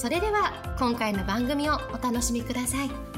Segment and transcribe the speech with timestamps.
[0.00, 3.09] それでは今回の番組をお楽しみください。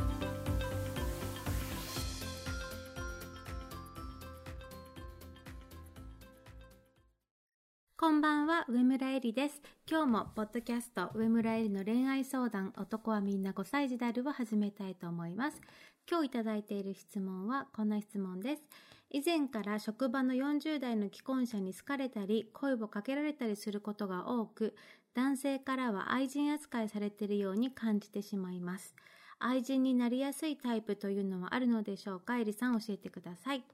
[8.23, 9.61] ばんは、上村えりです。
[9.91, 15.61] 今日も、ポッドキャスト、上村えりの恋愛相談、男はみんな5歳児であるを始めたいと思います。
[16.09, 18.63] 今日いただいている質問は、こんな質問です。
[19.11, 24.77] 以前から職場の40代の既婚者に好かれたり、声をかけられたりすることが多く、
[25.15, 28.95] 男性からは愛人扱いされているように感じてしまいます。
[29.41, 32.39] 愛人になりやすいタイプというのはあるのでしょうか？
[32.39, 33.65] えりさん教えてください。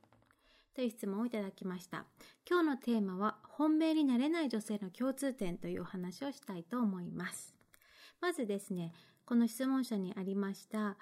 [0.79, 2.05] という質問をいただきました。
[2.49, 7.53] 今日のテーマは、本命になれない女性の共通点というお話をしたいと思います。
[8.21, 8.93] まずですね、
[9.25, 10.97] この質問者にありました、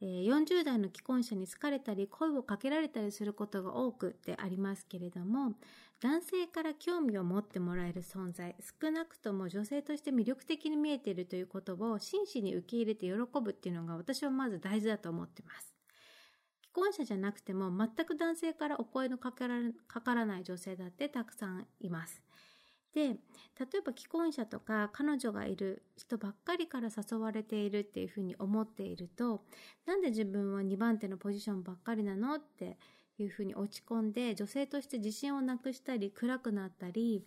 [0.00, 5.54] 40代の既婚者に好かれたり声をかけられたりすることが多くってありますけれども
[6.00, 15.77] 男性から興味を持ってもらえる存在少なくとも女性として魅力的に見えているということを真摯に受け入れて喜ぶっていうのが私はまず大事だと思ってます
[16.78, 19.56] 婚者じゃなくても全く男性からお声のかから
[19.88, 22.22] かからない女性だってたくさんいます。
[22.94, 23.16] で例え
[23.84, 29.44] ば既婚者とか彼女がいる人ばっかりから誘われているっていうふうに思っていると
[29.86, 32.78] なんで自分は2番手のポジションばっかりなのって
[33.18, 37.24] いうふうに落ち込んで女性として自信をなくしたり暗くなったり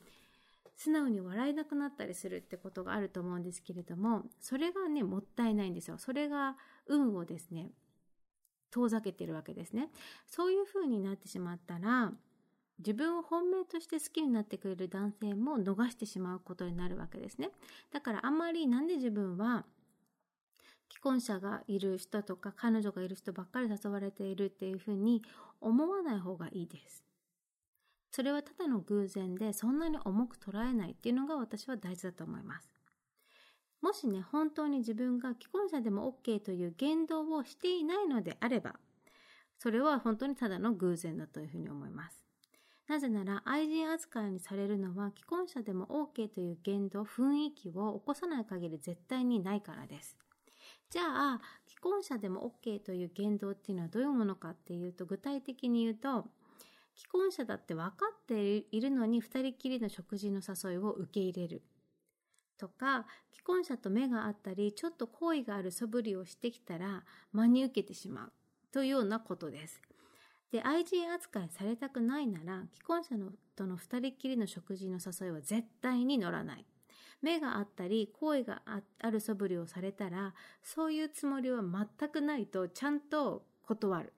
[0.76, 5.98] 素直に笑えなくなったりするってことがあると思うんですけれどもそれがねもったいないんですよ。
[6.00, 7.70] それが運をですね
[8.72, 9.90] 遠ざけてるわけですね。
[10.26, 12.14] そういうふうになってしまったら
[12.80, 17.52] 自分を本命として好きになってくれる男性も逃してしまうことになるわけですね。
[17.92, 19.66] だからあんまりなんで自分は
[20.90, 25.22] 既婚者がいる人とか彼女がいる人ばっかり誘われているっていうふうに
[25.62, 27.04] 思わない方がいいです。
[28.12, 32.71] それはただの偶然でそんなに重く捉えないっていうのが私は大事だと思います。
[33.82, 38.76] もしね本当に自分が既婚者でも OK という言動をしていないのであれば
[39.58, 42.26] それは本当にただの偶然だというふうに思います。
[42.88, 50.18] なぜなら愛人扱いにされるのは既婚者でも OK という言動雰囲気を起こさない限り絶対にないからです。
[50.90, 56.26] じゃあ既婚者でも OK という言動っていうのはどういうものかっていうと具体的に言うと
[56.96, 61.62] 既婚者だって分かっているのに2人きりの食事の誘いを受け入れる。
[62.62, 68.32] とか既婚者と目があったりちょっと好意がある素振りをしてきたら真に受けてしまう。
[68.72, 69.82] というようなことです。
[70.52, 76.66] で愛人扱いされたくないなら既婚者のとの2人きりの食事の誘いは絶対に乗らない。
[77.24, 84.14] 目があったり好意がある素振りをされたらそういうつもりは全くないとちゃんと断る。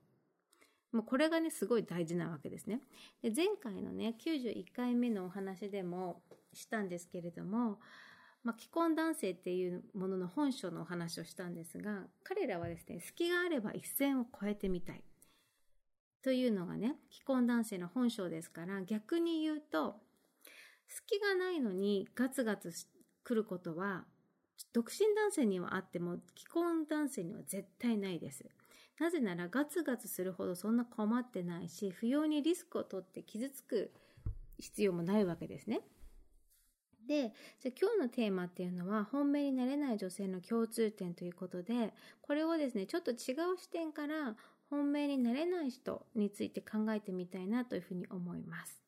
[0.92, 2.80] もうこれがねすごい大事なわけですね。
[3.22, 6.20] で前回のね91回目のお話でも
[6.52, 7.78] したんですけれども
[8.44, 15.02] まあ、既婚男性っていうものの本性のお話をしたんですが彼らはですね隙があれば一線を越えてみたい
[16.22, 19.96] というのがね既婚男性の本性ですから逆に言うと
[20.88, 22.70] 隙がないのにガツガツ
[23.24, 24.04] 来ることは
[24.72, 28.44] 独身男性にはあっても既婚男性には絶対ないです。
[29.00, 33.90] なぜならガツガツするほどそんな困ってないし不要にリスクを取って傷つく
[34.58, 35.80] 必要もないわけですね。
[37.06, 41.92] でじゃ今日のテーマっていうのは本命になれない女性の共通点ということで
[42.22, 43.16] これをですねちょっと違う
[43.58, 44.34] 視点から
[44.70, 48.80] 本命になれない人について考えてみたいなというふうに思います。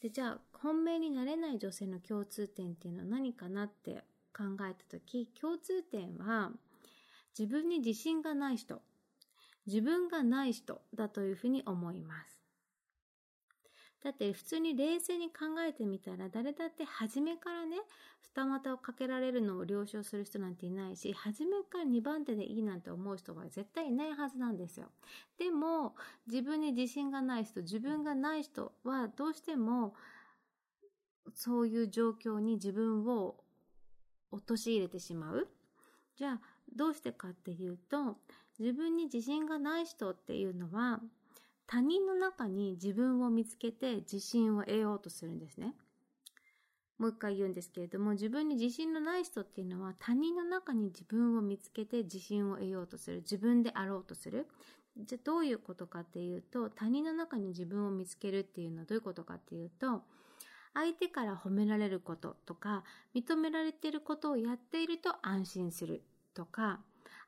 [0.00, 4.02] でじゃあ本命になれない女性の共通点っていうのは何かなって
[4.36, 6.50] 考えた時共通点は
[7.38, 8.82] 自分に自信がない人
[9.66, 12.41] 自分がない人だというふうに思います。
[14.02, 17.76] だって普通に冷静に考えてみたら誰だって初めからね
[18.20, 24.86] 二股をかけられるのを了承する人なんていないし初めから2番手でいいなんて思う人は絶対いないはずなんですよ。
[25.38, 25.94] でも
[26.26, 29.94] 自分に自信がない人自分がない人はどうしても
[31.34, 33.36] そういう状況に自分を
[34.32, 35.48] 陥れてしまう。
[36.16, 36.40] じゃあ
[36.74, 38.18] どうしてかっていうと
[38.58, 41.00] 自分に自信がない人っていうのは
[41.66, 45.74] 他人の中に自分を見つけて自信を得ようとするんですね。
[46.98, 53.18] もう一回言うんですけれども、自分に自信のない人っていうのは他人の中に自分を見つけて自信を得ようとする。
[53.18, 54.46] 自分であろうとする。
[54.96, 60.02] じゃあどういうことかっていうと、他人の中に自分を見つけるっていうのはどういうことかっていうと、
[60.74, 66.04] 相手から褒められることとか、認められていることをやっていると安心する
[66.34, 66.80] とか、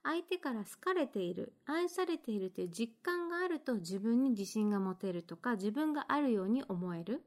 [0.05, 7.23] 相手から好かれている、愛されているという実感があると自分に自信が持てるとか、自分があるように思える。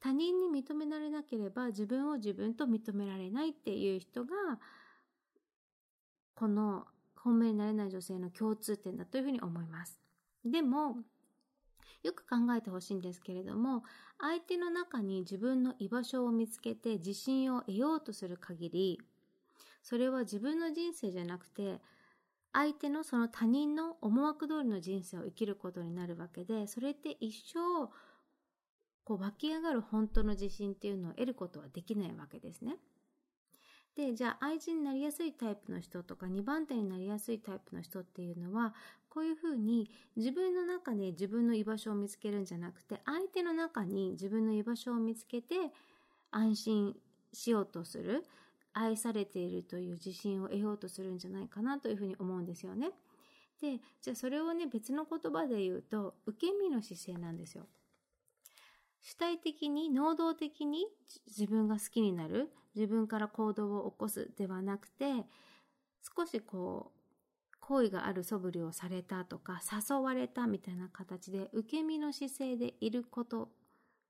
[0.00, 4.34] 他人に認められなければ自分を自分と認められないっていう人が、
[6.34, 6.86] この
[7.16, 10.00] 本命になれない女性の共通点だというふうに思います。
[10.44, 10.96] でも、
[12.02, 13.84] よく考えてほしいんですけれども、
[14.18, 19.00] 相手の中に自分の居場所を見つけて自信を得ようとする限り、
[19.88, 21.80] それは自分の人生じゃなくて、
[22.52, 27.88] 相手のその他人の思惑通りの人生を生きることになるわけで、それって一生
[29.04, 32.76] こう湧き上がる本当の自信っていうのを得ることはできないわけですね。
[33.96, 38.74] で、じゃあ愛人になりやすいタイプの人とか2番手になりやすいタイプの人っていうのは、
[39.08, 45.54] こういうふうに自分の中で自分の居場所を見つけるんじゃなくて、相手の中に自分の居場所を見つけて
[46.30, 46.94] 安心
[47.32, 48.26] しようとする、
[48.78, 52.90] 愛されているという自信を得ようとするんじゃないかなというふうに思うんですよね。
[53.60, 57.66] で、じゃあそれをね、別の言葉で言うと、受け身の姿勢なんですよ。
[59.00, 60.86] 主体的に能動的に
[61.26, 65.24] 自分が好きになる自分から行動を起こすではなくて
[66.16, 66.98] 少しこう
[67.60, 69.60] 好意がある素振りをされたとか
[69.90, 73.50] 誘われたみたいな形で受け身の姿勢でいること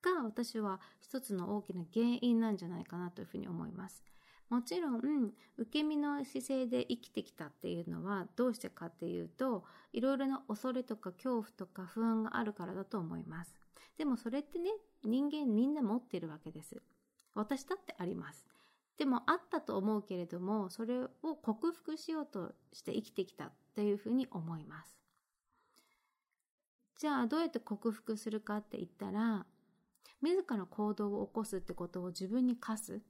[0.01, 4.05] が私は一つの大きな原因なんじゃないかなというふうに思います。
[4.49, 4.99] もちろん、
[5.59, 13.55] 受け身の姿勢で生きてきたっていうのはどうしてかっていうと、いろいろな恐れとか恐怖とか不安があるからだと思います。
[13.99, 14.71] でもそれってね、
[15.05, 16.81] 人間みんな持ってるわけです。
[17.35, 18.47] 私だってあります。
[18.97, 24.99] でもあったと思うけれども、それを克服しようとして生きてきたっていうふうに思います。
[26.97, 29.47] じゃあどうやって克服するかって言ったら、
[30.21, 33.01] 自ら行動を起こすってことを自分に課す。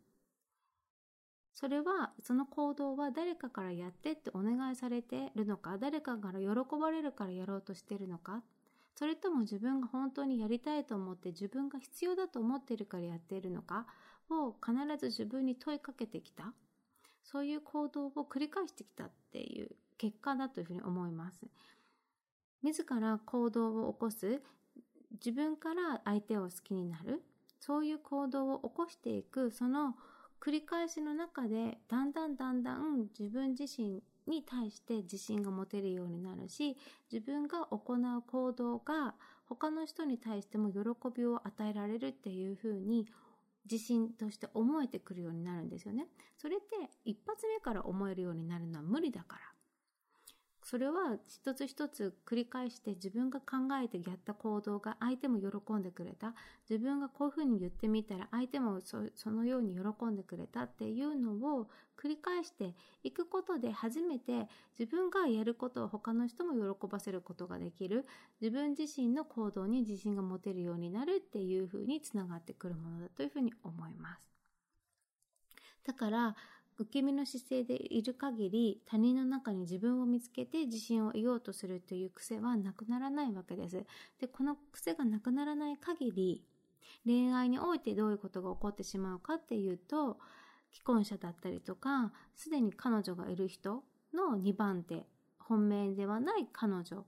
[1.59, 6.47] それは、その行動は誰かからやってってお願いされてるのか、誰かから喜
[6.81, 8.45] ばれるからやろうとしてるのか、
[8.95, 13.87] それとも自分が本当にやりたいと思って自分が必要だと思ってるからやっているのか。
[14.31, 16.53] を必ず自分に問いかけてきた。
[17.25, 21.41] そういう行動を繰り返してきたっていう結果だというふうに思います。
[22.63, 24.43] 自ら行動を起こす、
[25.13, 27.23] 自分から相手を好きになる、
[27.59, 29.97] そういう行動を起こしていく、その
[30.41, 36.77] 繰り返しの中で、だんだんだんだん自分自身に対して自信が持てるようになるし、
[37.11, 39.15] 自分が行う行動が
[39.47, 40.79] 他の人に対しても喜
[41.15, 43.07] びを与えられるっていうふうに
[43.71, 46.07] 自信として思えてくるようになるんですよね。
[46.37, 46.67] それって
[47.05, 49.58] 一発目から思えるようになるのは無理だから。
[50.63, 56.35] それは一つ一つ繰り返して自分が考えてやった行動が相手も喜んでくれた。
[56.69, 68.05] 自分がこういうふうに言ってみたら相手もそのように喜んでくれたっていうのを繰り返していくことで初めて自分がやることを他の人も喜ばせることができる。
[68.41, 74.29] 自分自身の行動に自信が持てるようになるっていうふうにつながってくるものだというふうに思います。
[75.85, 76.37] だから、
[76.79, 83.85] 受け身の姿勢でいる限り他人の中に自分を見つけて自信を得ようとするという癖はなくならないわけです。
[84.21, 86.45] で、この癖がなくならない限り
[87.05, 90.19] 恋愛においてどういうことが起こってしまうかっていうと
[90.73, 93.83] 既婚者だったりとかすでに彼女がいる人
[94.15, 95.07] の2番手
[95.39, 97.05] 本命ではない彼女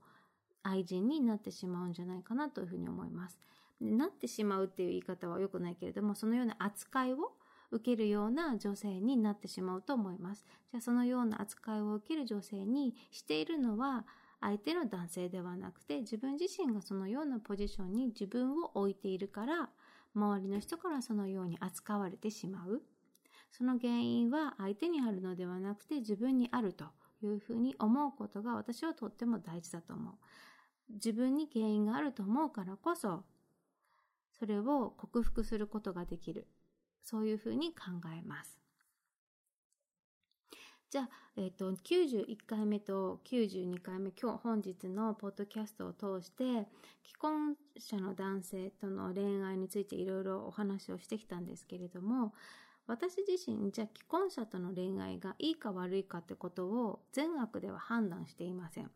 [0.63, 3.39] 愛人になってしまうんじゃないかなというふうに思います。
[3.79, 7.33] なってしまうっていう言い方は良くないけれどもそのような扱いを
[7.71, 10.45] 受けるような女性になってしまうと思います。
[10.71, 14.05] じゃあそのような扱いを受ける女性にしているのは
[14.41, 19.69] 相手の男性ではなくて自分自身がそのようなポジションに自分を置いているから
[20.13, 22.81] 周りの人からそのように扱われてしまう。
[23.51, 26.85] その原因は相手にあるのではなくて自分にあると
[27.21, 30.13] いうふうに思うことが私はとっても大事だと思う。
[30.93, 33.23] 自分に原因があると思うからこそ
[34.31, 36.47] それを克服することができる。
[37.03, 38.61] そういうふうに考えます。
[40.89, 46.67] じゃあ、えっ、ー、と、91回目と92回目、今日本日のポッドキャストを通して、
[47.05, 52.33] 既婚者の男性との恋愛についていろいろお話をしてきたんですけれども、
[52.87, 58.91] 私自身、じゃあ既婚者との恋愛がいいか悪いかってことを善悪では判断していません。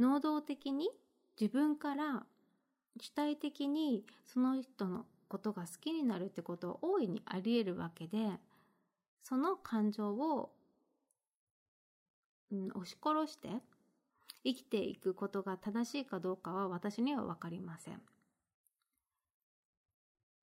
[0.00, 0.90] 能動的に
[1.40, 2.26] 自分から
[3.00, 8.18] 主体的にその人のことが好きになるってことは大いにあり得るわけで、
[9.22, 10.50] その感情を、
[12.52, 13.48] うん、押し殺して
[14.44, 18.02] 生きていくことが正しいかどうかは私にはわかりません。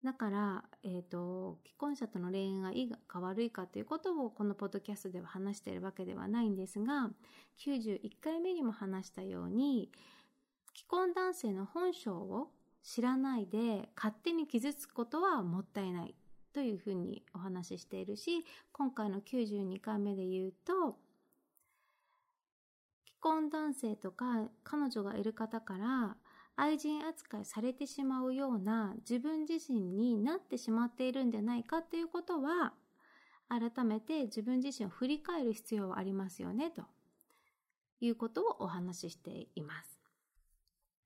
[0.04, 7.08] だから、えっ、ー、と、既婚者との恋愛がいいか悪いかということをこのポッドキャストでは話しているわけではないんですが、
[7.64, 9.90] 91回目にも話したように、
[10.76, 12.50] 既婚男性の本性を
[12.86, 16.14] 知らないで勝手に傷つくことはもったいない
[16.54, 20.96] というふうにお話ししているし、今回の92回目で言うと、
[23.04, 26.16] 既婚男性とか彼女がいる方から
[26.54, 32.72] 愛人扱いされてしまうような自分自身になってしまっているんじゃないかっていうことは、
[33.48, 36.84] 改めて自分自身を振り返る必要はありますよね、と
[38.00, 39.98] いうことをお話ししています。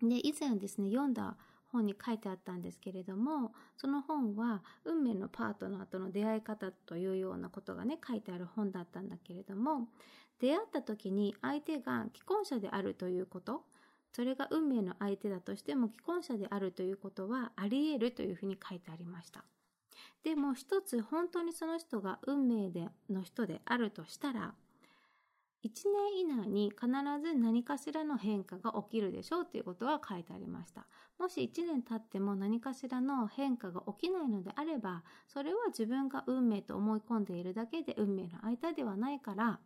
[0.03, 1.39] で、以前ですね、読んだ
[1.73, 9.89] 本に書いてあったんですけれども、その本は運命のパートナーとの出会い方というようなことがね、書いてある本だったんだけれども、
[10.41, 13.65] 出会った時に相手が既婚者であるということ、
[14.13, 19.45] それが運命の相手だとしても既婚者であるということはあり得るというふうに書いてありました。
[20.23, 24.55] でも一つ本当にその人が運命での人であるとしたら、
[25.65, 25.69] 1
[26.15, 26.87] 年以内に必
[27.23, 30.87] ず何かしらの変化が起きるでしょうということが書いてありました。
[31.19, 39.61] もし1年経っても何かしらの変化が起きないのであれば、それは自分が運命と思い込んでいるだけで運命の相手ではないから、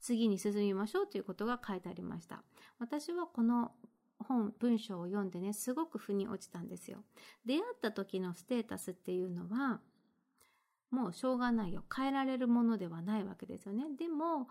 [0.00, 2.42] 次に進みましょうということが書いてありました。
[2.78, 3.72] 私はこの
[4.18, 7.04] 本、文章を読んでね、すごく腑に落ちたんですよ。
[7.44, 9.80] 出会った時のステータスっていうのは、
[10.90, 11.84] もうしょうがないよ。
[11.94, 13.84] 変えられるものではないわけですよね。
[13.98, 14.48] でも、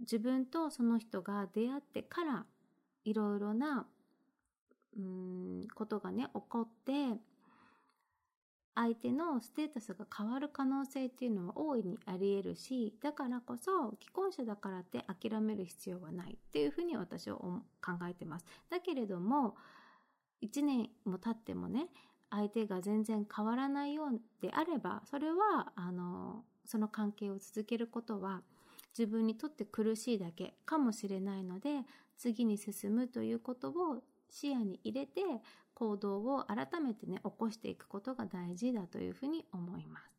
[0.00, 2.46] 自分とその人が出会ってから、
[3.04, 3.86] いろいろな、
[4.96, 7.18] うん、ことがね、起こって、
[8.76, 17.62] 相手のステータスが変わる可能性っていうのは大いにあり得るし、だからこそ既婚者だからって諦める必要はないっていうふうに私は考
[18.10, 18.44] えてます。
[18.70, 19.54] だけれども、
[20.42, 21.86] 1年も経ってもね、
[22.30, 28.42] 相手が全然変わらないようであれば、それは、あの、その関係を続けることは
[28.96, 31.82] 自分にとって苦しいだけかもしれないので、
[32.16, 35.20] 次に進むということを視野に入れて
[35.74, 40.14] 行動を改めてね、起こしていくことが大事だというふうに思います。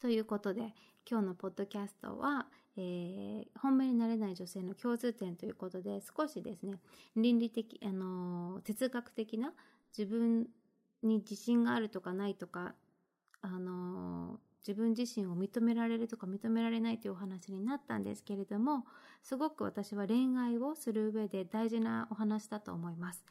[0.00, 0.74] ということで、
[1.08, 6.78] 今日のポッドキャストは、えー、本命になれない女性の共通点ということで、少しですね、
[7.16, 9.52] 倫理的、あのー、哲学的な
[9.96, 10.48] 自分
[11.02, 12.74] に自信があるとかないとか、
[13.40, 18.84] あのー、自分自身を認められるとか認められないというお話になったんですけれども、
[19.22, 23.24] すごく私は恋愛をする上で大事なお話だと思います。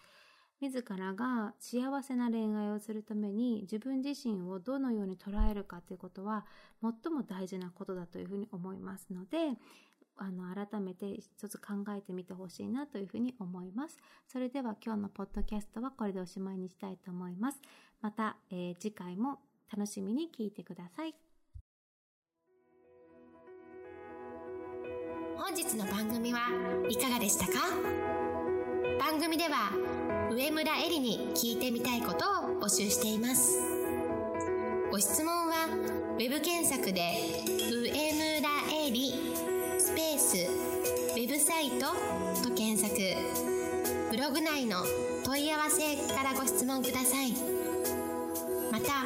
[0.62, 6.46] 自らが幸せな恋愛をするために自分自身をどのように捉えるかということは
[6.84, 9.58] 最も大事なことだというふうに思いますので、
[10.18, 13.98] あの、改めて一つ考えてみてほしいなというふうに思います。
[14.28, 17.60] それでは今日のポッドキャストはこれでおしまいにしたいと思います。
[18.02, 19.40] また、えー、次回も
[19.72, 21.16] 楽しみに聞いてください。
[25.38, 26.42] 本日の番組は
[26.90, 27.54] いかがでしたか？
[29.00, 29.72] 番組では
[30.32, 33.60] 上村えりに聞いてみたいことを募集しています。
[34.92, 35.68] ご質問は
[36.20, 37.02] web 検索で
[37.72, 39.14] 「上村えり」
[39.80, 41.88] スペースウェブサイト
[42.48, 42.96] と検索。
[44.12, 44.84] ブログ内の
[45.26, 47.32] 問い合わせからご質問ください。
[48.70, 49.06] また